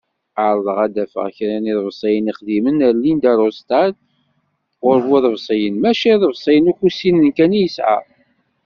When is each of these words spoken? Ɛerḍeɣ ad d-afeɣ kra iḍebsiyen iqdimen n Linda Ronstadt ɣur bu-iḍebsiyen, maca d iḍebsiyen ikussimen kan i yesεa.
Ɛerḍeɣ 0.47 0.77
ad 0.85 0.91
d-afeɣ 0.95 1.27
kra 1.37 1.57
iḍebsiyen 1.71 2.31
iqdimen 2.31 2.77
n 2.93 2.97
Linda 3.03 3.31
Ronstadt 3.37 3.97
ɣur 4.83 4.97
bu-iḍebsiyen, 5.07 5.75
maca 5.83 6.13
d 6.19 6.21
iḍebsiyen 6.25 6.71
ikussimen 6.71 7.27
kan 7.37 7.51
i 7.57 7.61
yesεa. 7.63 7.99